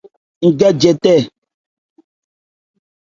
Ń 0.47 0.51
gɛ 0.59 0.69
jɛtɛn. 0.81 1.23